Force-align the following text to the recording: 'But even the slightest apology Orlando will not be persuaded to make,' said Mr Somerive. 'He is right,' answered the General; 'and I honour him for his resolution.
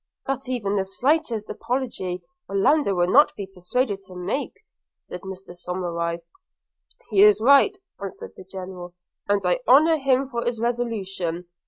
'But 0.25 0.49
even 0.49 0.77
the 0.77 0.83
slightest 0.83 1.47
apology 1.51 2.23
Orlando 2.49 2.95
will 2.95 3.07
not 3.11 3.35
be 3.35 3.45
persuaded 3.45 4.01
to 4.05 4.15
make,' 4.15 4.61
said 4.95 5.21
Mr 5.21 5.55
Somerive. 5.55 6.21
'He 7.11 7.21
is 7.21 7.39
right,' 7.39 7.77
answered 8.01 8.33
the 8.35 8.43
General; 8.43 8.95
'and 9.29 9.45
I 9.45 9.59
honour 9.67 9.97
him 9.97 10.27
for 10.27 10.43
his 10.43 10.59
resolution. 10.59 11.45